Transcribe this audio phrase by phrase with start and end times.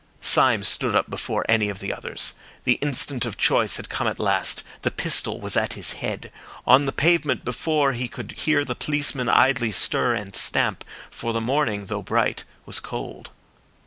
[0.23, 2.33] Syme stood up before any of the others.
[2.63, 6.31] The instant of choice had come at last, the pistol was at his head.
[6.65, 11.39] On the pavement before he could hear the policeman idly stir and stamp, for the
[11.39, 13.29] morning, though bright, was cold.